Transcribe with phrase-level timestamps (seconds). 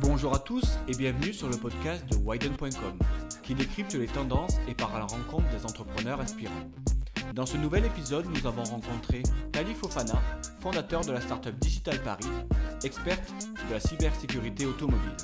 [0.00, 2.98] Bonjour à tous et bienvenue sur le podcast de Widen.com
[3.42, 6.70] qui décrypte les tendances et part à la rencontre des entrepreneurs inspirants.
[7.34, 10.20] Dans ce nouvel épisode, nous avons rencontré Tali Fofana,
[10.60, 12.24] fondateur de la startup Digital Paris,
[12.82, 13.32] experte
[13.68, 15.16] de la cybersécurité automobile.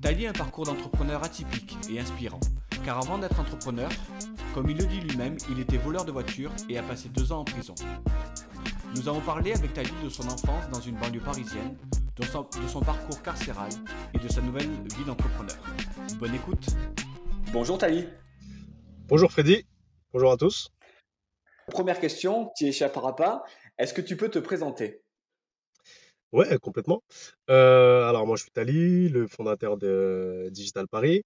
[0.00, 2.40] Tali a un parcours d'entrepreneur atypique et inspirant,
[2.84, 3.90] car avant d'être entrepreneur,
[4.54, 7.40] comme il le dit lui-même, il était voleur de voitures et a passé deux ans
[7.40, 7.74] en prison.
[8.96, 11.76] Nous avons parlé avec Tali de son enfance dans une banlieue parisienne,
[12.16, 13.70] de son, de son parcours carcéral
[14.14, 15.56] et de sa nouvelle vie d'entrepreneur.
[16.18, 16.66] Bonne écoute.
[17.52, 18.06] Bonjour Tali.
[19.08, 19.66] Bonjour Freddy,
[20.12, 20.70] bonjour à tous.
[21.68, 23.44] Première question, tu échapperas pas.
[23.78, 25.02] Est-ce que tu peux te présenter?
[26.32, 27.02] Ouais, complètement.
[27.50, 31.24] Euh, alors moi je suis Tali, le fondateur de Digital Paris.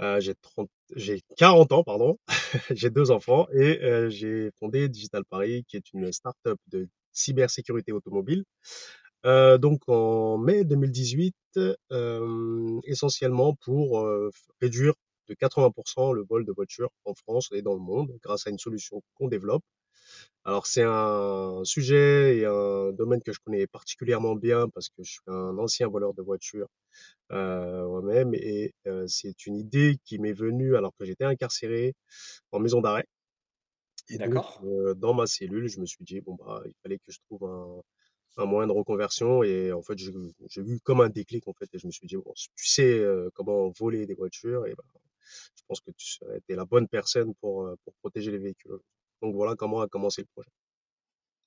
[0.00, 2.18] Euh, j'ai 30 j'ai 40 ans, pardon.
[2.70, 7.92] J'ai deux enfants et euh, j'ai fondé Digital Paris, qui est une start-up de cybersécurité
[7.92, 8.44] automobile.
[9.24, 11.34] Euh, donc en mai 2018,
[11.92, 14.94] euh, essentiellement pour euh, réduire
[15.28, 18.58] de 80% le vol de voitures en France et dans le monde grâce à une
[18.58, 19.62] solution qu'on développe.
[20.44, 25.12] Alors c'est un sujet et un domaine que je connais particulièrement bien parce que je
[25.12, 26.68] suis un ancien voleur de voitures
[27.32, 31.94] euh, moi-même et euh, c'est une idée qui m'est venue alors que j'étais incarcéré
[32.52, 33.06] en maison d'arrêt.
[34.10, 34.60] Et donc D'accord.
[34.64, 37.44] euh, dans ma cellule, je me suis dit bon bah il fallait que je trouve
[37.44, 37.82] un,
[38.36, 41.78] un moyen de reconversion et en fait j'ai eu comme un déclic en fait et
[41.78, 44.84] je me suis dit bon si tu sais euh, comment voler des voitures et ben
[45.56, 48.78] je pense que tu serais t'es la bonne personne pour euh, pour protéger les véhicules.
[49.22, 50.50] Donc voilà comment a commencé le projet.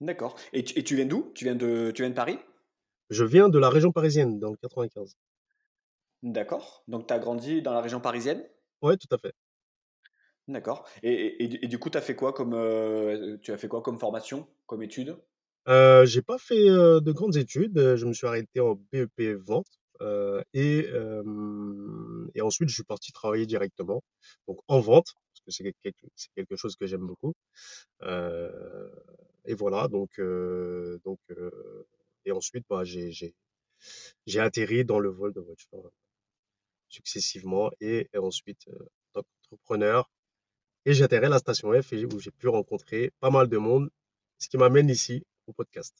[0.01, 0.35] D'accord.
[0.53, 1.31] Et tu, et tu viens d'où?
[1.35, 2.39] Tu viens de, tu viens de Paris?
[3.09, 5.17] Je viens de la région parisienne, dans le 95.
[6.21, 6.83] D'accord.
[6.87, 8.45] Donc tu as grandi dans la région parisienne?
[8.81, 9.33] Ouais, tout à fait.
[10.47, 10.87] D'accord.
[11.03, 11.11] Et,
[11.43, 13.99] et- et du coup, tu as fait quoi comme, euh, tu as fait quoi comme
[13.99, 15.17] formation, comme étude?
[15.67, 19.21] Heu, j'ai pas fait, heu, de grandes études, heu, je me suis arrêté en BEP
[19.35, 19.67] vente,
[20.01, 24.01] heu et hem et ensuite je suis parti travailler directement,
[24.47, 27.33] donc en vente, parce que c'est quel quelque quelque chose que j'aime beaucoup,
[28.03, 28.91] heu
[29.45, 31.51] et voilà donc heu donc heu
[32.25, 35.91] et ensuite, bah, j'ai atterri dans le vol de voiture, heu,
[36.89, 40.09] successivement et et ensuite, heu, en tant qu'entrepreneur
[40.85, 43.89] et j'ai atterri à la station F où j'ai pu rencontrer pas mal de monde,
[44.39, 45.97] ce qui m'amène ici, au podcast.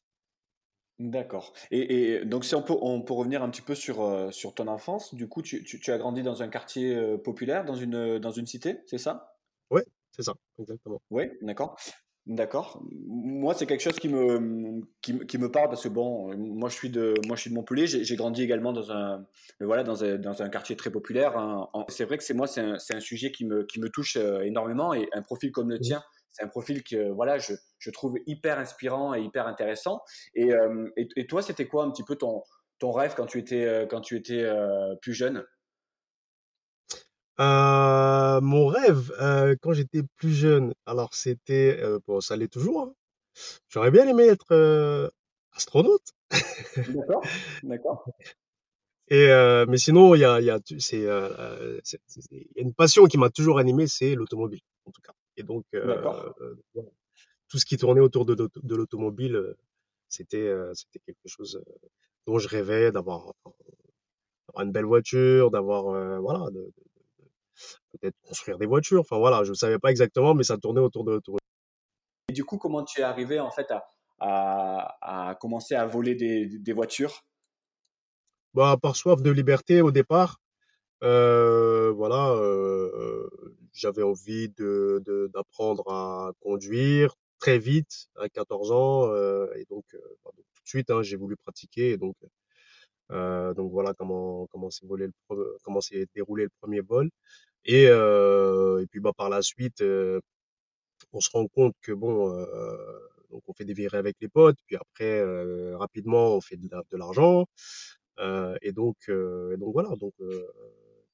[1.00, 1.54] D'accord.
[1.70, 4.56] Et, et donc, si on peut, on peut revenir un petit peu sur, euh, sur
[4.56, 7.76] ton enfance, du coup, tu, tu- tu as grandi dans un quartier euh, populaire, dans
[7.76, 9.38] une, dans une cité, c'est ça?
[9.70, 11.00] Ouais, c'est ça, exactement.
[11.12, 11.78] Oui, d'accord.
[12.26, 12.84] D'accord.
[13.06, 16.76] Moi, c'est quelque chose qui me, qui, qui me parle parce que bon, moi je
[16.76, 17.88] suis de, moi je suis de Montpellier.
[17.88, 19.26] J'ai grandi également dans un,
[19.62, 21.38] voilà, dans un, dans un quartier très populaire.
[21.38, 21.70] hein.
[21.88, 24.42] C'est vrai que c'est moi, c'est un, un sujet qui me, qui me touche euh,
[24.42, 26.04] énormément et un profil comme le tien,
[26.38, 30.02] c'est un profil que voilà, je, je trouve hyper inspirant et hyper intéressant.
[30.36, 32.44] Et, euh, et, et toi, c'était quoi un petit peu ton,
[32.78, 35.44] ton rêve quand tu étais, euh, quand tu étais euh, plus jeune?
[37.40, 39.12] Mon rêve,
[39.62, 42.94] quand j'étais plus jeune, alors c'était, bon ça l'est toujours, hein.
[43.70, 45.12] J'aurais bien aimé être,
[45.56, 46.14] astronaute
[46.88, 47.22] D'accord,
[47.64, 48.06] d'accord,
[49.10, 49.28] et
[49.68, 53.86] mais sinon il y a y a y a une passion qui m'a toujours animé,
[53.86, 56.34] c'est l'automobile, en tout cas et donc voilà,
[57.50, 59.58] tout ce qui tournait autour de l'auto de l'automobile, heu,
[60.10, 61.62] c'était, heu, c'était quelque chose,
[62.26, 63.34] dont je rêvais d'avoir
[64.56, 65.84] une belle voiture, d'avoir,
[66.22, 66.72] voilà, de
[67.92, 71.12] peut-être construire des voitures, enfin voilà, je savais pas exactement, mais ça tournait autour de
[71.12, 71.40] l'automobile.
[72.30, 73.86] Et du coup, comment tu es arrivé en fait à,
[74.20, 77.24] à, à commencer à voler des, des voitures?
[78.54, 80.40] Bah, par soif de liberté au départ,
[81.02, 82.36] voilà,
[83.78, 89.86] j'avais envie de de d'apprendre à conduire très vite à 14 ans, heu et donc
[89.96, 92.16] heu, bah, tout de suite, hein, j'ai voulu pratiquer et donc
[93.12, 95.14] heu, donc voilà comment comment s'est volé le
[95.64, 97.10] comment s'est déroulé le premier vol.
[97.66, 99.84] Et heu et puis, bah, par la suite,
[101.14, 102.30] on se rend compte que bon,
[103.32, 105.24] donc on fait des virées avec les potes, puis après,
[105.76, 107.46] rapidement on fait de de l'argent,
[108.22, 110.48] heu et donc heu et donc voilà, donc heu,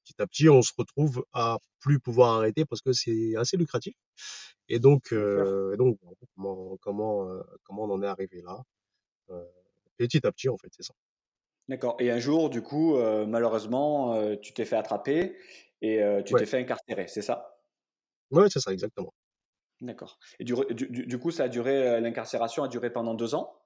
[0.04, 3.94] petit à petit on se retrouve à plus pouvoir arrêter parce que c'est assez lucratif
[4.68, 8.62] et donc et donc voilà comment comment, heu, comment on en est arrivé là,
[9.30, 9.46] heu,
[9.98, 10.94] petit à petit en fait, c'est ça.
[11.68, 11.96] D'accord.
[11.98, 15.36] Et un jour, du coup, euh, malheureusement, euh, tu t'es fait attraper
[15.80, 17.58] et euh, tu Ouais, t'es fait incarcérer, c'est ça?
[18.30, 19.14] ouais, c'est ça exactement.
[19.80, 20.18] D'accord.
[20.40, 23.60] Et du, du- coup, ça a duré, euh, l'incarcération a duré pendant deux ans?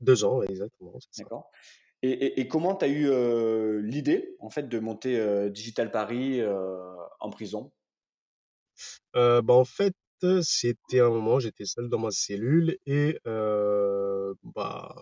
[0.00, 0.96] 2 ans, exactement.
[1.16, 1.50] D'accord.
[2.02, 6.94] Et, comment tu as eu euh, l'idée, en fait, de monter euh, Digital Paris euh,
[7.20, 7.72] en prison?
[9.14, 9.94] Bah, en fait,
[10.42, 14.94] c'était un moment, j'étais seul dans ma cellule et bah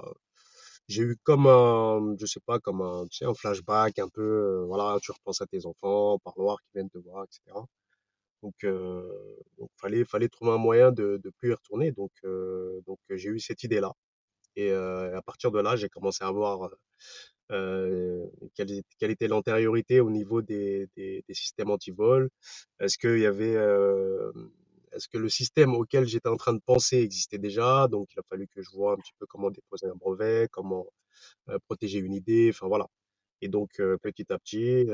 [0.88, 4.64] j'ai eu comme un, je sais pas, comme un, tu sais, un flashback un peu,
[4.66, 7.64] voilà, tu repenses à tes enfants, parloirs qui viennent te voir et cetera.
[8.42, 8.54] Donc
[9.58, 12.10] donc fallait fallait trouver un moyen de de plus y retourner donc
[12.86, 13.92] donc j'ai eu cette idée-là
[14.56, 16.70] et à partir de là, j'ai commencé à voir,
[17.52, 22.31] heu, quelle quelle était l'antériorité au niveau des des des systèmes anti-vol.
[22.81, 24.50] Est-ce qu'il y avait, hem,
[24.93, 27.88] est-ce que le système auquel j'étais en train de penser existait déjà?
[27.88, 30.87] Donc il a fallu que je vois un petit peu comment déposer un brevet, comment,
[31.66, 32.87] protéger une idée, enfin voilà
[33.43, 33.70] et donc
[34.02, 34.87] petit à petit,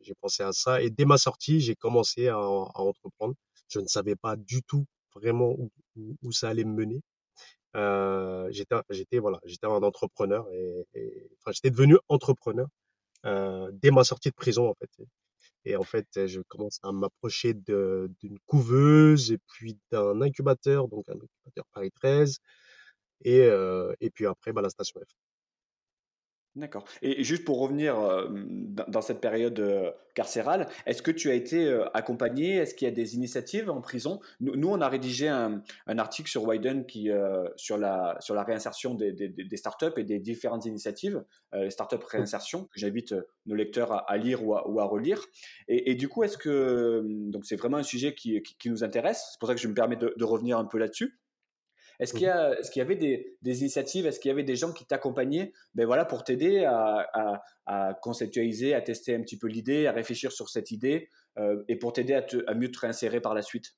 [0.00, 3.34] j'ai pensé à ça et dès ma sortie, j'ai commencé à à entreprendre.
[3.68, 7.00] Je ne savais pas du tout vraiment où où où ça allait me mener.
[7.76, 10.86] Heu, j'étais j'étais voilà, j'étais un entrepreneur et
[11.40, 12.68] enfin, j'étais devenu entrepreneur,
[13.26, 14.90] heu, dès ma sortie de prison, en fait
[15.66, 21.14] et en fait, je commence à m'approcher d'une couveuse et puis d'un incubateur, donc un
[21.14, 22.38] incubateur Paris 13
[23.24, 25.12] et heu et puis après, bah, la station F.
[26.56, 31.34] D'accord et juste pour revenir, hem, dans cette période, heu, carcérale, est-ce que tu as
[31.34, 32.56] été, heu, accompagné?
[32.56, 34.20] Est-ce qu'il y a des initiatives en prison?
[34.40, 37.10] Nous nous, on a rédigé un un article sur Widen qui,
[37.56, 41.22] sur la sur la réinsertion des des des startups et des différentes initiatives,
[41.52, 43.14] les startups réinsertion, que j'invite,
[43.44, 45.22] nos lecteurs à à lire ou à ou à relire
[45.68, 48.82] et et du coup, est-ce que, donc c'est vraiment un sujet qui qui qui nous
[48.82, 51.18] intéresse, c'est pour ça que je me permets de de revenir un peu là-dessus.
[52.00, 54.06] Est-ce Mmh qu'il y a est-ce qu'il y avait des des initiatives?
[54.06, 57.94] Est-ce qu'il y avait des gens qui t'accompagnaient, ben, voilà, pour t'aider à à à
[57.94, 61.08] conceptualiser, à tester un petit peu l'idée, à réfléchir sur cette idée,
[61.38, 63.76] heu et pour t'aider à te à mieux te réinsérer par la suite?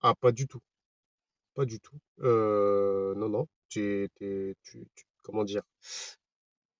[0.00, 0.60] Ah, pas du tout,
[1.54, 1.98] pas du tout.
[2.20, 5.62] Heu, non, non, tu tu tu tu comment dire?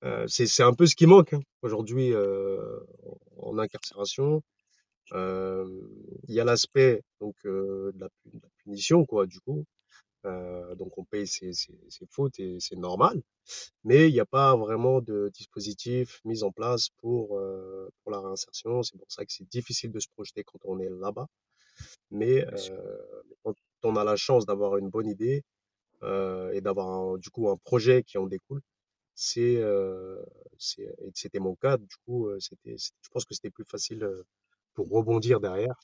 [0.03, 2.13] Heu, c'est c'est un peu ce qui manque, hein, aujourd'hui,
[3.37, 4.43] en incarcération.
[6.29, 9.65] Il y a l'aspect donc de la de la punition quoi, du coup,
[10.29, 13.23] heu, donc on paye ses ses ses fautes et c'est normal,
[13.85, 18.21] mais il y a pas vraiment de dispositif mis en place pour, heu, pour la
[18.21, 18.83] réinsertion.
[18.85, 21.29] C'est pour ça que c'est difficile de se projeter quand on est là-bas,
[22.11, 23.01] mais heu,
[23.45, 23.55] quand
[23.85, 25.45] on a la chance d'avoir une bonne idée,
[26.53, 28.63] et d'avoir du coup un projet qui en découle,
[29.15, 29.63] c'est,
[30.59, 34.09] c'était mon cas, du coup, c'était je pense que c'était plus facile,
[34.75, 35.75] pour rebondir derrière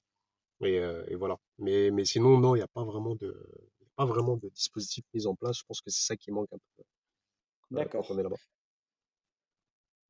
[0.63, 1.37] et voilà.
[1.59, 3.35] Mais mais sinon, non, il y a pas vraiment de
[3.97, 5.59] pas vraiment de dispositif mis en place.
[5.59, 6.59] Je pense que c'est ça qui manque un
[7.73, 8.19] peu, quand on D'accord.
[8.19, 8.39] est là-bas.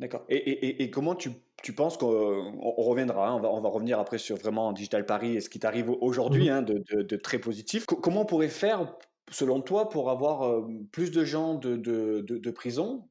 [0.00, 1.30] D'accord et et et comment tu
[1.62, 4.72] tu penses qu'on on on reviendra, hein, on va on va revenir après sur vraiment
[4.72, 5.96] Digital Paris et ce qui t'arrive au
[6.28, 6.48] Mmh mh.
[6.48, 7.86] aujourd'hui, hein, de de de très positif.
[7.86, 8.96] Co comment on pourrait faire,
[9.30, 13.08] selon toi, pour avoir, hem, plus de gens de de de prison,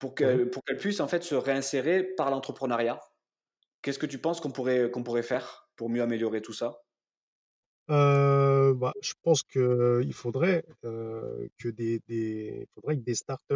[0.00, 3.00] pour Mmh pour qu'elles puissent, en fait, se réinsérer par l'entrepreneuriat?
[3.82, 6.83] Qu'est-ce que tu penses qu'on pourrait qu'on pourrait faire pour mieux améliorer tout ça?
[7.88, 13.54] Heu, bah, je pense qu'il faudrait, que des des faudrait que des startups,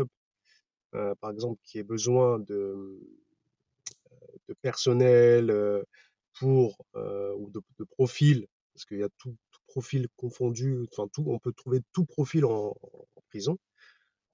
[0.95, 3.01] heu, par exemple, qui aient besoin de, mmh,
[4.49, 5.53] de personnel,
[6.39, 11.25] pour, ou de de profils, parce qu'il y a tout tout profil confondu, enfin tout
[11.29, 12.77] on peut trouver tout profil en
[13.17, 13.59] en prison,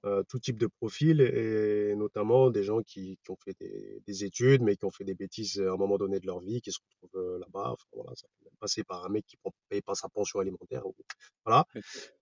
[0.05, 4.25] heu, tout type de profil et notamment des gens qui qui ont fait des des
[4.25, 6.73] études, mais qui ont fait des bêtises à un moment donné de leur vie, qui
[6.73, 7.71] se retrouvent, heu, là-bas.
[7.73, 10.41] Enfin voilà, ça peut même passer par un mec qui prend paye pas sa pension
[10.41, 10.95] alimentaire ou
[11.47, 11.67] voilà.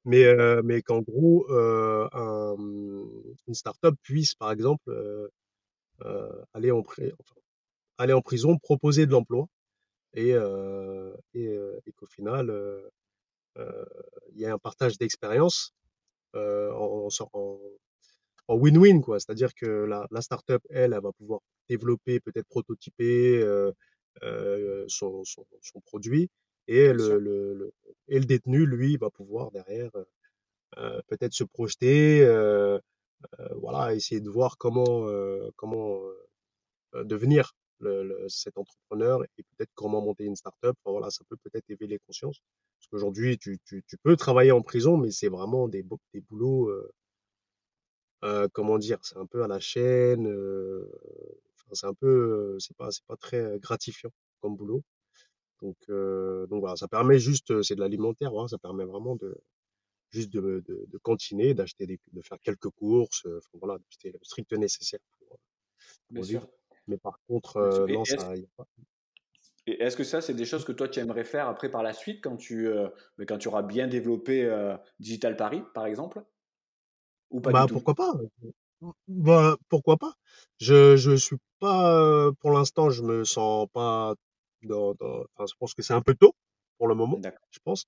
[0.04, 4.90] Mais heu, mais qu'en gros, un, mmh, une startup puisse, par exemple,
[6.54, 7.34] aller en enfin,
[7.98, 9.46] aller en prison, proposer de l'emploi
[10.14, 10.30] et
[11.34, 12.50] et et qu'au final,
[14.32, 15.72] il y ait un partage d'expérience,
[16.34, 17.60] en en en
[18.48, 19.20] en win-win quoi.
[19.20, 23.72] C'est-à-dire que la la startup, elle, elle va pouvoir développer, peut-être prototyper, heu
[24.24, 26.30] heu, son son son produit
[26.68, 27.72] et le le le
[28.08, 29.90] et le détenu, lui, va pouvoir derrière,
[30.78, 32.80] heu, peut-être se projeter, heu
[33.40, 35.06] heu, voilà, essayer de voir comment,
[35.56, 36.00] comment,
[36.94, 40.76] devenir le le cet entrepreneur et peut-être comment monter une startup.
[40.84, 42.40] Enfin voilà, ça peut peut-être éveiller les consciences.
[42.80, 45.84] Parce qu'aujourd'hui, tu tu tu peux travailler en prison, mais c'est vraiment des
[46.14, 46.90] des boulots, heu
[48.24, 48.98] heu, comment dire?
[49.02, 53.16] C'est un peu à la chaîne, enfin c'est un peu, heu, c'est pas c'est pas
[53.16, 54.10] très gratifiant
[54.40, 54.82] comme boulot.
[55.62, 59.36] Donc heu, donc voilà, ça permet juste, c'est de l'alimentaire, voilà, ça permet vraiment de
[60.10, 64.52] juste de de de cantiner, d'acheter de faire quelques courses, enfin voilà, d'acheter le strict
[64.54, 65.38] nécessaire pour, heu,
[66.10, 66.42] Bien pour vivre.
[66.42, 66.48] sûr.
[66.86, 68.66] Mais par contre, et non, est-ce ça y a pas
[69.66, 71.92] et est-ce que ça, c'est des choses que toi, tu aimerais faire après par la
[71.92, 72.68] suite quand tu,
[73.26, 76.22] quand tu auras bien développé, heu, Digital Paris, par exemple?
[77.30, 77.82] Ou pas du bah, tout?
[77.82, 78.12] pourquoi pas?
[79.08, 80.14] Bah, pourquoi pas?
[80.60, 84.14] Je je suis pas, pour l'instant, je me sens pas
[84.62, 86.34] dans dans enfin, je pense que c'est un peu tôt
[86.78, 87.48] pour le moment, D'accord.
[87.50, 87.86] je pense.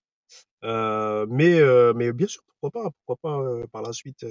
[0.63, 1.61] Mais
[1.95, 3.17] mais bien sûr, pourquoi pas pourquoi
[3.63, 4.25] pas, par la suite,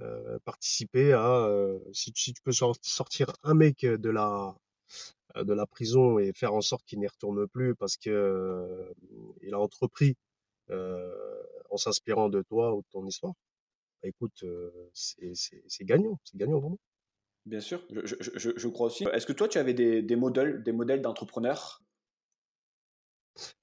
[0.00, 4.56] heu, participer à, heu, si si tu peux sor sortir un mec, de la
[5.36, 8.92] de la prison et faire en sorte qu'il n'y retourne plus parce que,
[9.42, 10.16] il a entrepris,
[11.70, 13.34] en s'inspirant de toi ou de ton histoire,
[14.02, 14.44] bah, écoute,
[14.94, 16.78] c'est gagnant, c'est gagnant vraiment.
[17.46, 19.04] Bien sûr, je, je- je- je crois aussi.
[19.04, 21.82] Est-ce que toi, tu avais des, des modèles, des modèles d'entrepreneurs?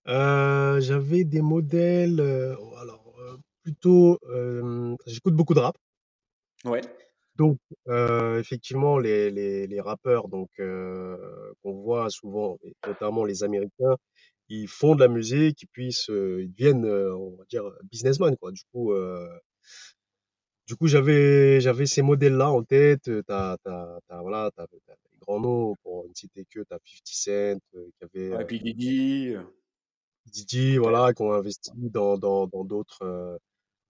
[0.05, 3.15] J'avais des modèles, alors,
[3.63, 4.19] plutôt,
[5.05, 5.77] j'écoute beaucoup de rap.
[6.65, 6.81] Ouais,
[7.35, 11.17] Donc, heu, effectivement, les les les rappeurs donc, heu,
[11.63, 13.95] qu'on voit souvent et notamment les américains,
[14.49, 18.51] ils font de la musique ils se ils deviennent, heu, on va dire, businessmen, quoi.
[18.51, 19.29] Du coup, heu,
[20.67, 23.57] du coup, j'avais j'avais ces modèles-là en tête, heu, tu as
[24.21, 27.91] voilà, tu as des grands noms pour ne citer que, tu as 50 Cent, heu,
[27.99, 29.43] qui avait, ouais, heu, puis Didi, euh,
[30.25, 30.79] Diddy, peut-être.
[30.79, 33.37] voilà, qui ont investi dans dans dans d'autres, heu,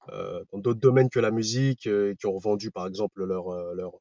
[0.07, 3.93] dans d'autres domaines que la musique, et qui ont revendu, par exemple, leur, heu, leur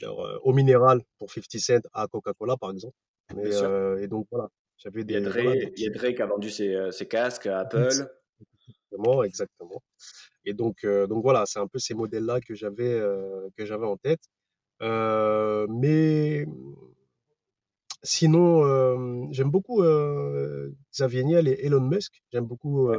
[0.00, 2.94] leur, heu, eau minérale pour 50 Cent à Coca-Cola, par exemple.
[3.34, 3.50] Mais,
[4.02, 6.50] et donc voilà, j'avais Il y a des voilà, y a Dre qui a vendu
[6.50, 7.60] ses, euh, ses casques à.
[7.60, 8.08] Apple.
[8.90, 9.82] Exactement, exactement.
[10.44, 13.96] Et donc, donc voilà, c'est un peu ces modèles-là que j'avais, heu, que j'avais en
[13.96, 14.20] tête.
[14.80, 16.46] Mais
[18.02, 19.82] sinon, j'aime beaucoup,
[20.92, 22.22] Xavier Niel et Elon Musk.
[22.32, 22.90] J'aime beaucoup,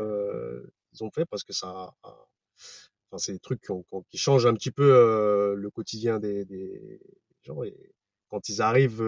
[0.94, 3.62] qu'ils ont fait parce que ça enfin, c'est des trucs
[4.10, 7.00] qui changent un petit peu, le quotidien des
[7.44, 7.76] gens et
[8.34, 9.04] quand ils arrivent,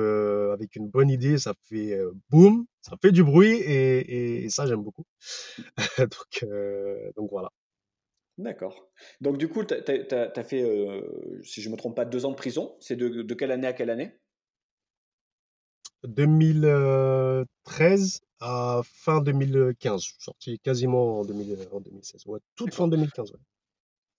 [0.53, 1.99] avec une bonne idée, ça fait,
[2.29, 5.05] boum, ça fait du bruit et ça, j'aime beaucoup.
[7.15, 7.51] Donc voilà.
[8.37, 8.87] d'accord.
[9.21, 10.63] Donc, du coup, tu as, fait,
[11.43, 12.75] si je me trompe pas, deux ans de prison.
[12.79, 14.15] C'est de quelle année à quelle année?
[16.07, 20.01] 2013 à fin 2015.
[20.03, 22.25] Je suis sorti quasiment en 2000, en 2016.
[22.27, 22.97] Ouais, toute fin D'accord.
[22.99, 23.39] 2015, ouais.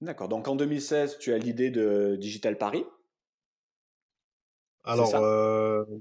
[0.03, 0.29] D'accord.
[0.29, 2.85] Donc, en 2016, tu as l'idée de Digital Paris,
[4.85, 5.11] Alors,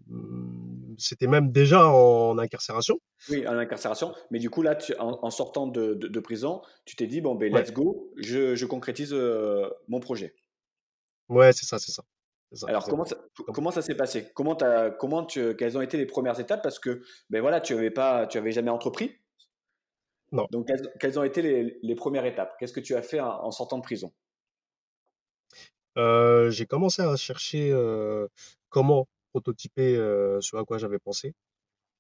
[0.08, 3.00] mmh, c'était même déjà en incarcération.
[3.30, 4.14] Oui, à l'incarcération.
[4.32, 7.22] Mais du coup, là, tu- en, en sortant de, de- de prison, tu t'es dit,
[7.22, 10.36] bon, ben, Ouais, let's go, je, je concrétise euh, mon projet.
[11.30, 12.04] ouais, c'est ça, c'est ça.
[12.54, 14.32] Ça, Alors, comment ça, Comme comment ça s'est passé?
[14.34, 14.56] Comment
[15.26, 16.62] tu, quelles ont été les premières étapes?
[16.64, 19.12] Parce que, ben voilà, tu avais pas, tu avais jamais entrepris.
[20.32, 20.48] non.
[20.50, 22.56] Donc, quelles, quelles ont été les, les premières étapes?
[22.60, 24.14] Qu'est-ce que tu as fait en, en sortant de prison?
[25.98, 28.30] Heu, j'ai commencé à chercher, heu,
[28.70, 31.34] comment prototyper, heu, ce à quoi j'avais pensé.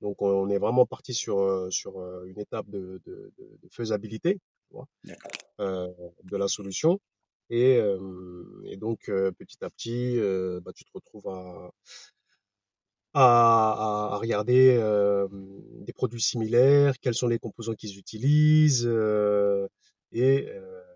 [0.01, 4.87] Donc on est vraiment parti sur, sur, une étape de de faisabilité, tu vois?
[5.59, 6.99] De la solution
[7.49, 7.79] et
[8.77, 9.05] donc
[9.37, 10.17] petit à petit,
[10.61, 11.71] bah, tu te retrouves à
[13.13, 14.77] à à regarder,
[15.81, 18.85] des produits similaires, quels sont les composants qu'ils utilisent,
[20.11, 20.47] et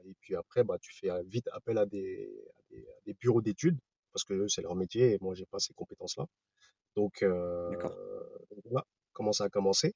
[0.05, 3.41] et puis après, bah, tu fais, vite appel à des à des à des bureaux
[3.41, 3.77] d'études
[4.11, 6.25] parce qu'eux, c'est leur métier et moi, j'ai pas ces compétences-là.
[6.95, 7.95] Donc D'accord.
[8.65, 9.93] voilà comment ça a commencé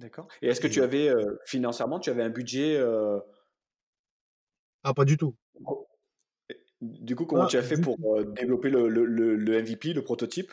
[0.00, 0.28] D'accord.
[0.40, 3.20] Et est-ce que tu et avais, euh, financièrement, tu avais un budget, euh,
[4.82, 5.36] ah, pas du tout,
[6.82, 9.92] du coup, comment pas tu as fait pour euh, développer le, le, le, le MVP,
[9.94, 10.52] le prototype?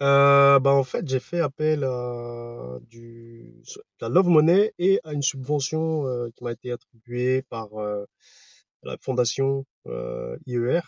[0.00, 3.62] Heu, bah, en fait, j'ai fait appel à du
[4.00, 8.06] la Love Money et à une subvention, heu, qui m'a été attribuée par, heu,
[8.82, 10.82] la fondation, IER,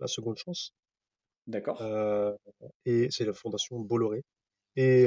[0.00, 0.74] La Seconde Chance,
[1.46, 1.78] D'accord.
[2.84, 4.22] et c'est la fondation Bolloré
[4.76, 5.06] et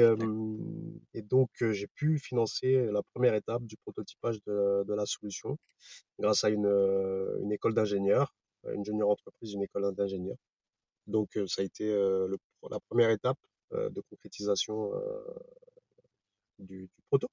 [1.14, 5.56] et donc j'ai pu financer la première étape du prototypage de de la solution
[6.18, 6.66] grâce à une,
[7.42, 8.34] une école d'ingénieurs,
[8.74, 10.38] une junior entreprise, une école d'ingénieurs.
[11.06, 12.36] Donc heu, ça a été, le
[12.70, 13.38] la première étape,
[13.72, 14.92] de concrétisation,
[16.58, 17.28] du du proto,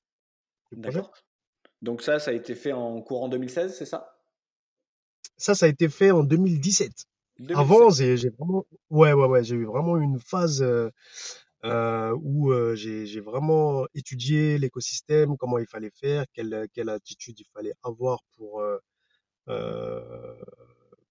[0.71, 0.81] du.
[0.81, 1.11] D'accord.
[1.81, 4.17] Donc ça, ça a été fait en courant 2016, c'est ça?
[5.37, 6.91] Ça, ça a été fait en 2017.
[7.53, 7.97] Avant, 2017.
[7.97, 10.65] j'ai j'ai vraiment ouais, ouais, ouais, j'ai eu vraiment une phase,
[11.63, 17.73] où, j'ai j'ai vraiment étudié l'écosystème, comment il fallait faire, quelle, quelle attitude il fallait
[17.83, 18.63] avoir pour,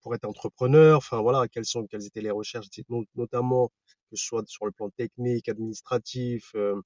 [0.05, 0.99] pour être entrepreneur.
[0.99, 3.71] Enfin voilà, quelles sont quelles étaient les recherches, no notamment
[4.11, 6.83] que ce soit sur le plan technique, administratif, hem,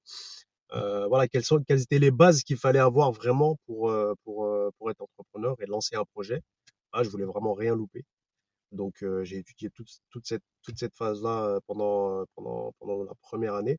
[0.74, 4.48] heu, voilà, quelles sont quelles étaient les bases qu'il fallait avoir vraiment pour, heu pour,
[4.78, 6.42] pour être entrepreneur et lancer un projet.
[6.92, 8.04] Ah, je voulais vraiment rien louper.
[8.72, 13.54] Donc, j'ai étudié toute toute cette toute cette phase-là, heu, pendant, pendant pendant la première
[13.56, 13.78] année,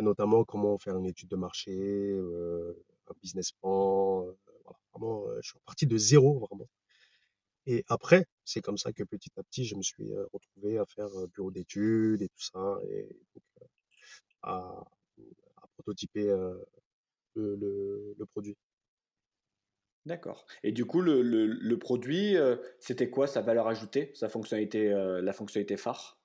[0.00, 1.72] notamment comment faire une étude de marché,
[3.10, 4.22] un business plan,
[4.64, 6.68] voilà, vraiment, je suis parti de zéro vraiment
[7.66, 11.08] et après, c'est comme ça que petit à petit, je me suis, retrouvé à faire,
[11.34, 13.68] bureau d'études et tout ça et donc
[14.42, 14.84] à
[15.56, 16.26] à prototyper,
[17.34, 18.56] le le le produit.
[20.06, 20.44] D'accord.
[20.62, 22.36] Et du coup, le, le- produit,
[22.78, 26.18] c'était quoi sa valeur ajoutée, sa fonctionnalité, la fonctionnalité phare?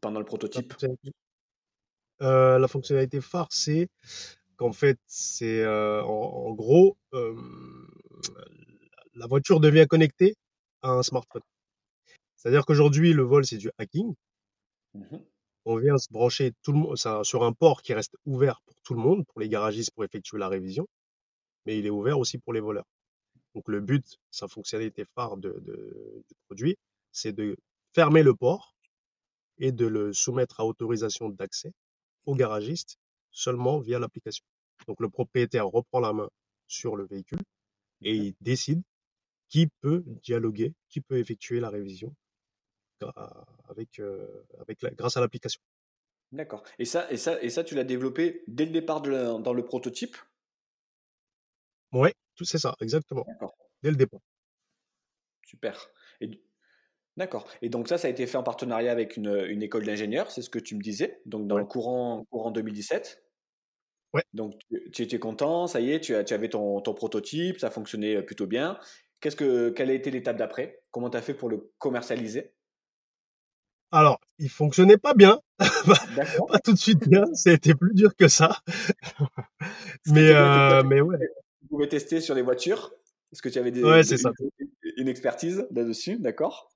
[0.00, 0.74] Pendant le prototype?
[2.20, 3.88] la fonctionnalité phare, c'est
[4.56, 6.96] qu'en fait, c'est, en en gros,
[9.18, 10.36] la voiture devient connectée
[10.82, 11.42] à un smartphone.
[12.36, 14.14] C'est-à-dire qu'aujourd'hui, le vol, c'est du hacking.
[14.94, 15.24] Mhm.
[15.64, 18.80] On vient se brancher tout le monde ça sur un port qui reste ouvert pour
[18.82, 20.86] tout le monde, pour les garagistes pour effectuer la révision,
[21.66, 22.86] mais il est ouvert aussi pour les voleurs.
[23.54, 26.76] Donc le but, sa fonctionnalité phare de de du produit,
[27.12, 27.56] c'est de
[27.92, 28.74] fermer le port
[29.58, 31.72] et de le soumettre à autorisation d'accès
[32.24, 32.96] au garagiste
[33.30, 34.44] seulement via l'application.
[34.86, 36.30] Donc le propriétaire reprend la main
[36.66, 37.42] sur le véhicule
[38.02, 38.82] et il décide
[39.48, 42.14] qui peut dialoguer, qui peut effectuer la révision
[43.68, 45.60] avec, euh, avec la- grâce à l'application.
[46.32, 46.64] D'accord.
[46.78, 49.52] Et ça, et ça, et ça, tu l'as développé dès le départ de la- dans
[49.52, 50.16] le prototype?
[52.34, 53.54] Tout c'est ça, exactement, D'accord.
[53.82, 54.20] dès le départ.
[55.46, 55.90] Super.
[56.20, 56.30] Et,
[57.16, 57.48] d'accord.
[57.62, 60.42] Et donc ça, ça a été fait en partenariat avec une, une école d'ingénieurs, c'est
[60.42, 63.24] ce que tu me disais, donc dans le courant, courant 2017.
[64.12, 64.24] ouais.
[64.34, 67.70] Donc tu, tu étais content, ça y est, tu, tu avais ton, ton prototype, ça
[67.70, 68.78] fonctionnait plutôt bien.
[69.20, 70.82] Qu'est-ce que, quelle a été l'étape d'après?
[70.90, 72.52] Comment tu as fait pour le commercialiser?
[73.90, 75.40] Alors, il fonctionnait pas bien,
[76.48, 78.58] pas tout de suite bien, c'était plus dur que ça,
[80.06, 81.18] mais, euh, mais ouais,
[81.60, 82.92] tu pouvais tester sur les voitures?
[83.32, 86.18] Est-ce que tu avais des, ouais, ça, une, une expertise là-dessus?
[86.18, 86.70] D'accord.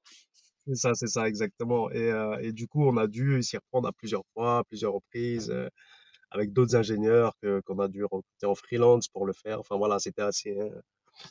[0.67, 1.91] c'est ça, c'est ça, exactement.
[1.91, 4.93] Et, euh, et du coup, on a dû s'y reprendre à plusieurs fois, à plusieurs
[4.95, 5.51] reprises.
[5.51, 5.69] euh,
[6.33, 7.35] avec d'autres ingénieurs
[7.67, 9.61] qu'on a dû recruter en freelance pour le faire.
[9.61, 10.71] Enfin voilà, c'était assez, heu,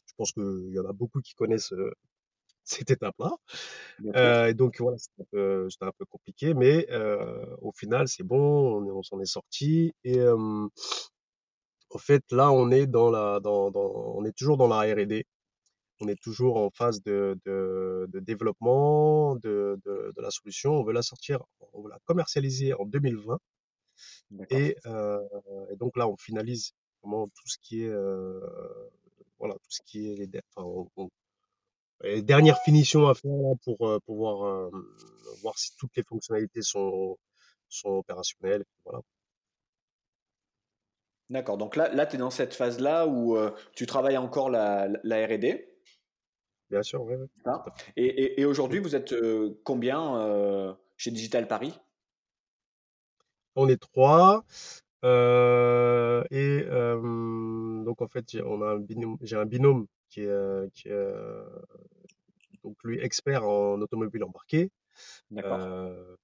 [0.08, 1.94] je pense qu'il y en a beaucoup qui connaissent, heu,
[2.66, 3.32] cette étape-là.
[4.16, 6.88] Heu et donc voilà, c'était un peu c'était un peu compliqué, mais
[7.62, 10.20] au final, c'est bon, on s'en est sorti et
[11.90, 15.26] au fait, là, on est dans la dans dans on est toujours dans la R&D.
[16.02, 20.74] On est toujours en phase de de de développement de de de la solution.
[20.80, 21.40] On veut la sortir,
[21.74, 23.40] on veut la commercialiser en 2020
[24.32, 24.64] D'accord.
[24.68, 25.20] et heu
[25.72, 26.74] et donc là, on finalise
[27.04, 29.01] vraiment tout ce qui est, tout
[29.72, 31.10] ce qui est les der enfin, on on
[32.04, 34.84] les dernières finitions à faire là pour, heu, pouvoir, hem,
[35.42, 37.18] voir si toutes les fonctionnalités sont
[37.70, 39.02] sont opérationnelles, voilà.
[41.32, 41.58] D'accord.
[41.58, 45.26] Donc là, là tu es dans cette phase-là où euh, tu travailles encore la, la
[45.26, 45.68] R&D.
[46.72, 47.92] Bien sûr, ouais, fait.
[47.98, 51.80] Et, et- et aujourd'hui, vous êtes euh, combien euh, chez Digital Paris?
[53.56, 54.44] On est 3
[55.04, 60.22] heu et hem, donc en fait, j'ai on a un binôme j'ai un binôme qui
[60.22, 61.46] est, heu, qui est, heu,
[62.64, 64.72] donc lui expert en automobile embarquée.
[65.32, 65.72] D'accord.
[65.74, 66.18] Heu,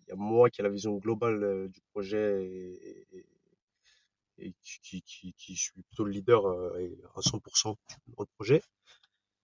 [0.00, 3.26] il y a moi qui ai la vision globale, heu, du projet et et
[4.38, 7.76] et qui qui qui qui suis plutôt le leader, heu et à 100%
[8.08, 8.62] dans le projet.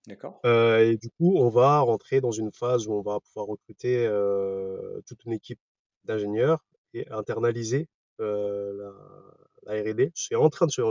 [0.06, 0.40] D'accord.
[0.44, 4.06] Heu et du coup, on va rentrer dans une phase où on va pouvoir recruter,
[4.06, 5.60] heu, toute une équipe
[6.04, 7.88] d'ingénieurs et internaliser,
[8.20, 10.10] heu, la la R&D.
[10.14, 10.82] C'est en train de se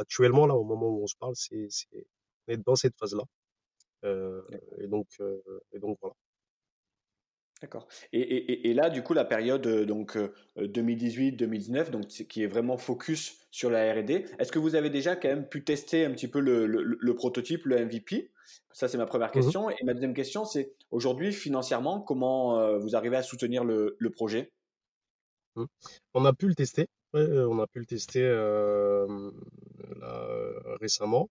[0.00, 2.06] actuellement, là, au moment où on se parle, c'est c'est
[2.48, 2.94] on est dans cette
[4.50, 4.74] D'accord.
[4.78, 5.42] et donc heu
[5.72, 6.14] et donc voilà.
[7.62, 7.86] D'accord.
[8.12, 12.42] Et, et- et- et là, du coup, la période euh, donc euh, 2018-2019, donc qui
[12.42, 14.26] est vraiment focus sur la R&D.
[14.38, 17.14] Est-ce que vous avez déjà quand même pu tester un petit peu le, le- le
[17.14, 18.32] prototype, le MVP?
[18.72, 19.54] Ça, c'est ma première Mmh mh.
[19.54, 19.70] question.
[19.70, 24.10] Et ma deuxième question, c'est aujourd'hui, financièrement, comment euh, vous arrivez à soutenir le, le
[24.10, 24.52] projet?
[25.56, 25.64] Mmh.
[26.14, 29.32] On a pu le tester, ouais, heu, on a pu le tester, hem,
[30.00, 31.28] là, heu, récemment.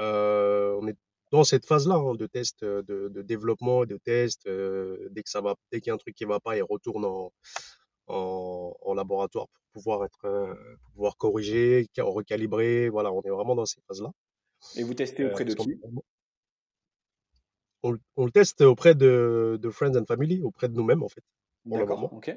[0.00, 0.96] Heu, on est
[1.32, 5.40] dans cette phase-là, hein, de test, heu, de de développement de test, dès que ça
[5.42, 7.32] va dès qu'il y a un truc qui va pas, il retourne en
[8.08, 10.22] en en laboratoire pour pouvoir être,
[10.84, 12.88] pour pouvoir corriger, ca recalibrer.
[12.90, 14.10] Voilà, on est vraiment dans ces phases-là.
[14.76, 15.80] Et vous testez auprès de qui?
[17.84, 21.08] on le on le teste auprès de de friends and family, auprès de nous-mêmes, en
[21.08, 21.22] fait,
[21.66, 22.30] D'accord, ok.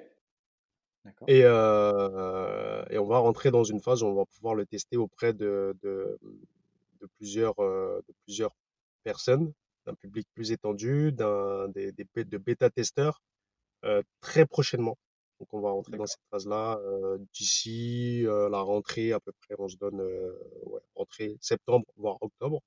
[1.07, 4.65] D'accord, et heu et on va rentrer dans une phase où on va pouvoir le
[4.65, 6.19] tester auprès de de,
[7.01, 8.55] de plusieurs, heu, de plusieurs
[9.03, 9.53] personnes,
[9.85, 13.19] d'un public plus étendu, d'un des des de bêta-testeurs,
[13.85, 14.97] heu, très prochainement.
[15.39, 19.55] Donc on va rentrer dans cette phase-là, heu, d'ici, heu, la rentrée à peu près,
[19.59, 22.61] on se donne, heu, ouais, rentrée septembre, voire octobre.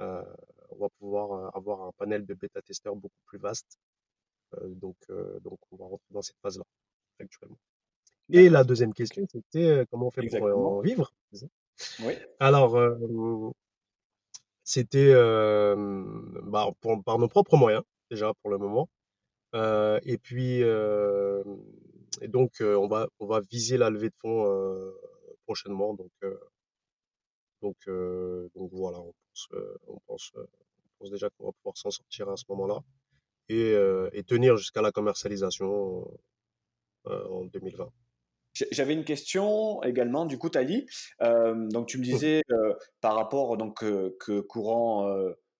[0.00, 0.24] Heu,
[0.70, 3.78] on va pouvoir, heu, avoir un panel de bêta-testeurs beaucoup plus vaste,
[4.56, 6.64] heu, donc heu, donc on va rentrer dans cette phase-là,
[7.20, 7.58] actuellement.
[8.30, 11.12] Et la deuxième question, c'était, heu, comment on fait pour, heu, en vivre?
[12.00, 13.52] Oui, Alors, hem,
[14.62, 15.12] c'était,
[16.44, 18.88] bah, pour par nos propres moyens, déjà pour le moment.
[20.04, 24.44] Et puis, et donc, on va on va viser la levée de fonds,
[25.46, 25.94] prochainement.
[25.94, 26.10] Donc,
[27.62, 27.76] donc,
[28.54, 29.48] donc voilà, on pense,
[29.86, 30.46] on pense, on
[30.98, 32.80] pense déjà qu'on va pouvoir s'en sortir à ce moment-là
[33.48, 33.74] et,
[34.12, 36.06] et tenir jusqu'à la commercialisation
[37.06, 37.90] en 2020.
[38.70, 40.86] J'avais une question également, du coup, Tali.
[41.22, 45.08] Euh, donc, tu me disais euh, par rapport donc que courant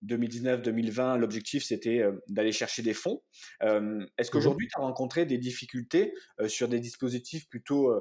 [0.05, 3.21] 2019-2020, l'objectif c'était d'aller chercher des fonds.
[3.61, 6.13] Est-ce qu'aujourd'hui, tu as rencontré des difficultés
[6.47, 7.91] sur des dispositifs plutôt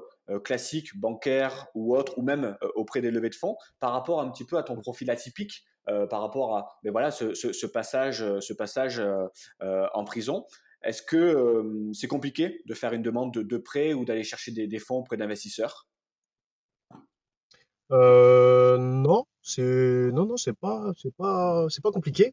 [0.44, 4.44] classiques, bancaires ou autres, ou même auprès des levées de fonds, par rapport un petit
[4.44, 9.02] peu à ton profil atypique par rapport à mais voilà, ce, ce passage, ce passage
[9.60, 10.46] en prison?
[10.84, 14.98] Est-ce que c'est compliqué de faire une demande de, prêt ou d'aller chercher des, fonds
[14.98, 15.86] auprès d'investisseurs?
[17.92, 22.32] Euh, non, c'est non non c'est pas c'est pas c'est pas compliqué.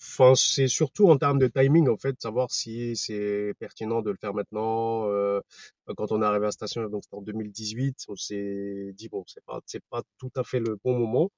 [0.00, 4.16] Enfin c'est surtout en termes de timing en fait, savoir si c'est pertinent de le
[4.20, 5.06] faire maintenant.
[5.08, 5.40] Euh,
[5.96, 9.24] quand on est arrivé à la station, donc c'était en 2018, on s'est dit bon
[9.26, 11.30] c'est pas c'est pas tout à fait le bon moment.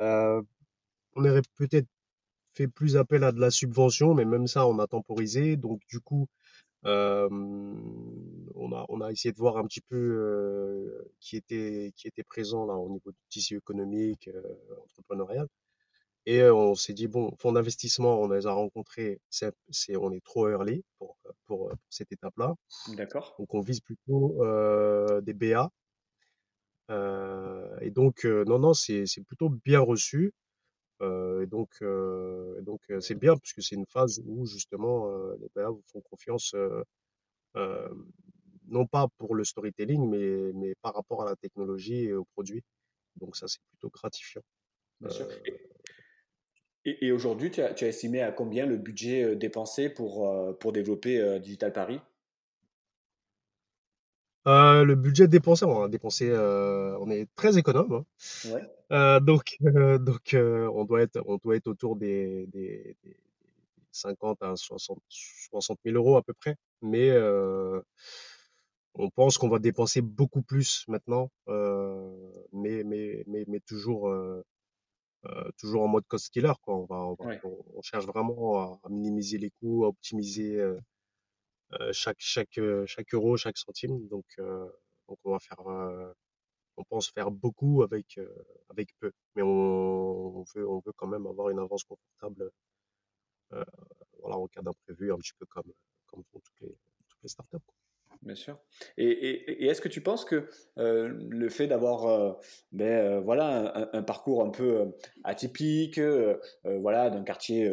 [0.00, 0.42] Euh,
[1.16, 1.88] on aurait peut-être
[2.54, 5.56] fait plus appel à de la subvention, mais même ça, on a temporisé.
[5.56, 6.26] Donc, du coup,
[6.84, 12.66] on, a, on a essayé de voir un petit peu qui, était, qui était présent
[12.66, 14.30] là, au niveau du tissu économique,
[14.84, 15.48] entrepreneurial.
[16.26, 19.52] Et on s'est dit, bon, fonds d'investissement, on les a rencontrés, c'est,
[19.96, 22.54] on est trop early pour, pour, cette étape-là.
[22.96, 23.34] D'accord.
[23.38, 24.42] Donc, on vise plutôt
[25.22, 25.70] des BA.
[27.80, 30.32] et donc, non, non, c'est, c'est plutôt bien reçu
[31.00, 31.82] et donc,
[32.62, 35.08] donc c'est bien puisque c'est une phase où justement
[35.40, 36.54] les BA vous font confiance,
[37.54, 42.62] non pas pour le storytelling, mais, mais par rapport à la technologie et aux produits.
[43.16, 44.42] Donc ça, c'est plutôt gratifiant.
[45.00, 45.28] Bien sûr.
[46.86, 51.40] Et, aujourd'hui, tu as, tu as, estimé à combien le budget dépensé pour, pour développer
[51.40, 52.00] Digital Paris?
[54.46, 57.92] Euh, le budget dépensé, on a dépensé, euh, on est très économe.
[57.92, 58.50] Hein.
[58.50, 58.62] Ouais.
[58.92, 63.16] Euh, donc, donc on doit être, on doit être autour des, des, des
[63.92, 66.56] 50 à 60, 60 000 euros à peu près.
[66.82, 67.10] Mais
[68.94, 74.14] on pense qu'on va dépenser beaucoup plus maintenant, mais, mais, mais, mais toujours,
[75.58, 76.52] toujours en mode cost killer.
[76.62, 76.76] Quoi.
[76.76, 80.78] On, va, on, va, on, cherche vraiment à, à, minimiser les coûts, à optimiser euh,
[81.92, 84.08] chaque, chaque, euh, chaque euro, chaque centime.
[84.08, 84.68] Donc, euh,
[85.08, 85.60] donc on va faire,
[86.76, 88.18] on pense faire beaucoup avec,
[88.70, 89.12] avec peu.
[89.34, 89.48] Mais on,
[90.40, 92.50] on, veut, on veut quand même avoir une avance confortable
[94.20, 95.72] voilà, en cas d'imprévu, un petit peu comme,
[96.06, 96.76] comme font toutes les,
[97.08, 97.58] toutes les startups.
[98.22, 98.58] Bien sûr.
[98.96, 100.48] Et, et, est-ce que tu penses que
[100.78, 102.32] euh, le fait d'avoir euh,
[102.72, 104.92] ben, euh, voilà, un, parcours un peu
[105.24, 106.00] atypique,
[106.64, 107.70] voilà, d'un quartier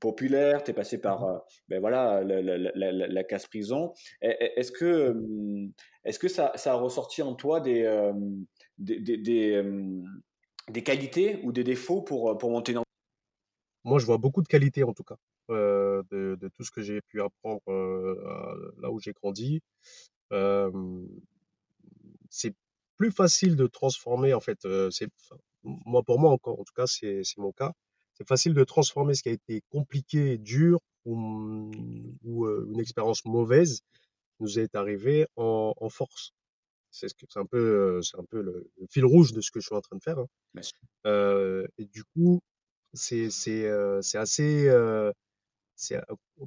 [0.00, 5.14] populaire, tu es passé par mmh ben, voilà, la, la, la, casse-prison, est-ce que,
[6.04, 8.12] est-ce que ça, ça, a ressorti en toi des,
[8.78, 9.62] des, des,
[10.70, 12.84] des, qualités ou des défauts pour, pour monter dans
[13.84, 15.16] Moi, je vois beaucoup de qualités en tout cas.
[15.50, 17.60] Euh, de, de, tout ce que j'ai pu apprendre
[18.78, 19.60] là où j'ai grandi.
[22.30, 22.54] c'est
[22.96, 24.58] plus facile de transformer, en fait,
[24.90, 25.08] c'est,
[25.64, 27.72] moi, pour moi, encore, en tout cas, c'est mon cas.
[28.14, 31.70] C'est facile de transformer ce qui a été compliqué, dur ou,
[32.24, 33.82] ou une expérience mauvaise
[34.40, 36.32] nous est arrivé en, en force.
[36.90, 39.80] C'est un peu, c'est un peu le, fil rouge de ce que je suis en
[39.80, 40.18] train de faire.
[40.18, 40.26] Hein.
[41.06, 42.40] Euh, et du coup,
[42.92, 43.28] c'est
[44.14, 44.68] assez,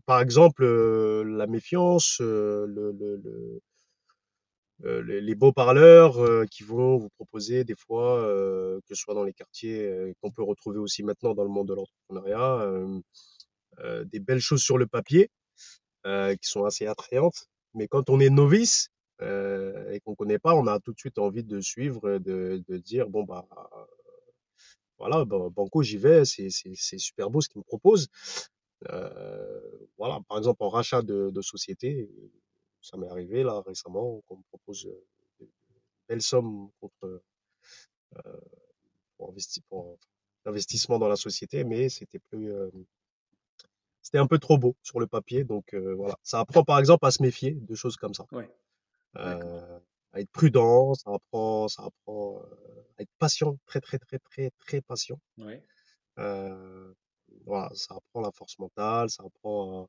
[0.06, 3.62] par exemple, la méfiance, le,
[4.80, 10.14] les beaux parleurs qui vont vous proposer des fois, que ce soit dans les quartiers
[10.22, 12.72] qu'on peut retrouver aussi maintenant dans le monde de l'entrepreneuriat,
[14.06, 15.30] des belles choses sur le papier
[16.04, 17.48] qui sont assez attrayantes.
[17.74, 18.90] Mais quand on est novice
[19.22, 22.78] et qu'on ne connaît pas, on a tout de suite envie de suivre, de, de
[22.78, 23.48] dire bon bah
[24.98, 28.08] voilà, Banco, j'y vais, c'est super beau ce qu'ils me proposent.
[28.90, 29.60] Euh,
[29.98, 32.10] voilà, par exemple, en rachat de, de société,
[32.82, 35.06] ça m'est arrivé là récemment qu'on me propose euh,
[35.40, 35.50] de
[36.08, 37.22] belles sommes contre
[38.18, 38.40] euh,
[39.18, 39.98] pour, investi, pour
[40.46, 42.54] investissement dans la société, mais c'était plus
[44.02, 45.44] c'était un peu trop beau sur le papier.
[45.44, 48.26] Donc voilà, ça apprend par exemple à se méfier de choses comme ça.
[48.32, 48.48] Ouais.
[49.18, 49.80] Euh,
[50.14, 52.42] à être prudent, ça apprend, ça apprend
[52.98, 55.20] à être patient, très très très très très patient.
[55.38, 55.64] Ouais.
[57.46, 59.88] Voilà, ça apprend la force mentale, ça apprend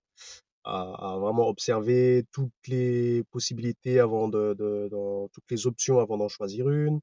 [0.64, 6.18] à, à, vraiment observer toutes les possibilités avant de, de, de toutes les options avant
[6.18, 7.00] d'en choisir une.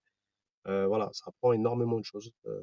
[0.68, 2.32] Euh, voilà, ça apprend énormément de choses.
[2.48, 2.62] Euh,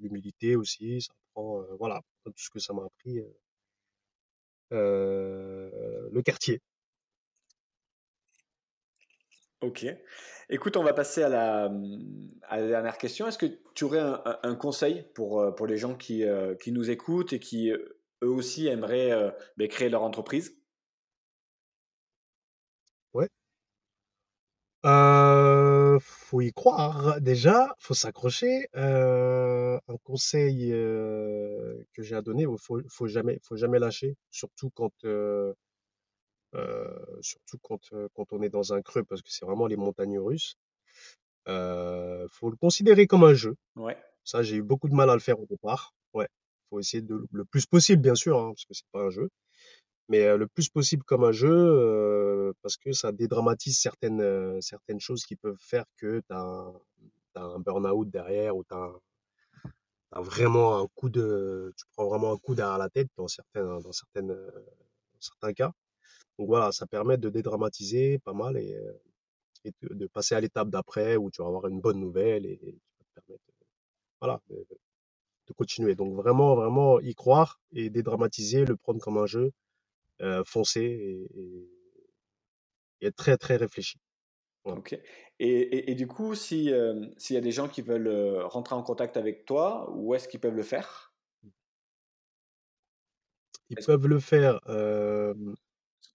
[0.00, 3.20] L'humilité aussi, ça apprend, euh, voilà, tout ce que ça m'a appris.
[3.20, 3.28] Euh,
[4.72, 6.60] euh, le quartier.
[9.64, 9.86] Ok.
[10.50, 11.70] Écoute, on va passer à la,
[12.48, 13.26] à la dernière question.
[13.26, 14.02] Est-ce que tu aurais
[14.42, 17.96] un, conseil pour, euh, pour les gens qui, euh, qui nous écoutent et qui eux
[18.20, 20.54] aussi aimeraient euh, ben, créer leur entreprise?
[23.14, 23.30] Ouais.
[24.84, 27.22] Euh, faut y croire.
[27.22, 28.68] Déjà, faut s'accrocher.
[28.74, 34.92] un conseil que j'ai à donner, faut, faut jamais, faut jamais lâcher, surtout quand
[36.54, 36.88] euh,
[37.20, 40.18] surtout quand, euh, quand on est dans un creux, parce que c'est vraiment les montagnes
[40.18, 40.56] russes.
[41.48, 43.56] Euh, faut le considérer comme un jeu.
[43.76, 43.96] Ouais.
[44.24, 45.94] Ça, j'ai eu beaucoup de mal à le faire au départ.
[46.14, 46.28] Ouais.
[46.70, 49.30] Faut essayer de le plus possible, bien sûr, hein, parce que c'est pas un jeu,
[50.08, 55.36] mais le plus possible comme un jeu, parce que ça dédramatise certaines, certaines choses qui
[55.36, 56.72] peuvent faire que tu as,
[57.36, 58.92] un burn-out derrière ou tu as,
[60.22, 63.92] vraiment un coup de, tu prends vraiment un coup derrière la tête dans certains, dans
[63.92, 65.72] certaines, dans certains cas.
[66.38, 68.76] Donc voilà, ça permet de dédramatiser pas mal et,
[69.82, 73.22] de, passer à l'étape d'après où tu vas avoir une bonne nouvelle et, qui va
[73.22, 73.44] te permettre
[74.20, 75.94] voilà, de, continuer.
[75.94, 79.52] Donc vraiment, vraiment y croire et dédramatiser, le prendre comme un jeu,
[80.22, 83.98] euh, foncer et, être très, très réfléchi.
[84.64, 84.98] Ok.
[85.38, 89.18] Et, du coup, si, euh, s'il y a des gens qui veulent rentrer en contact
[89.18, 91.12] avec toi, où est-ce qu'ils peuvent le faire?
[93.68, 94.58] Ils peuvent le faire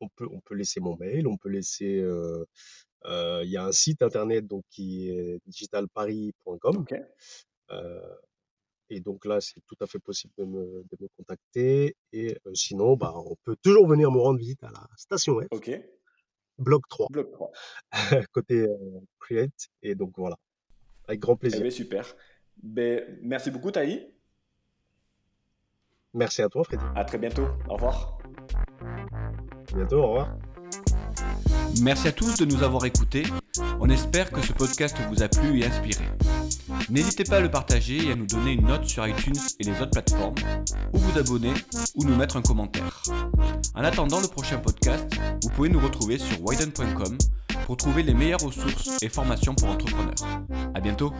[0.01, 2.03] on peut, on peut laisser mon mail, on peut laisser.
[3.05, 6.85] il y a un site internet donc qui est digitalparis.com.
[8.89, 11.95] et donc là, c'est tout à fait possible de me, de me contacter.
[12.11, 15.47] Et sinon, bah, on peut toujours venir me rendre visite à la station F.
[15.51, 15.71] Ok.
[16.57, 17.07] Bloc 3.
[17.09, 17.51] Bloc 3.
[18.31, 18.67] côté
[19.19, 19.69] Create.
[19.81, 20.37] Et donc voilà,
[21.07, 21.59] avec grand plaisir.
[21.59, 22.15] Eh ben, super.
[22.61, 24.13] Ben, merci beaucoup, Taï.
[26.13, 26.83] Merci à toi, Freddy.
[26.95, 27.47] À très bientôt.
[27.67, 28.17] Au revoir
[29.75, 30.29] bientôt, au revoir.
[31.81, 33.23] Merci à tous de nous avoir écoutés.
[33.79, 36.03] On espère que ce podcast vous a plu et inspiré.
[36.89, 39.73] N'hésitez pas à le partager et à nous donner une note sur iTunes et les
[39.81, 40.35] autres plateformes,
[40.93, 41.53] ou vous abonner,
[41.95, 43.03] ou nous mettre un commentaire.
[43.75, 45.07] En attendant le prochain podcast,
[45.43, 47.17] vous pouvez nous retrouver sur widen.com
[47.65, 50.15] pour trouver les meilleures ressources et formations pour entrepreneurs.
[50.73, 51.13] À bientôt!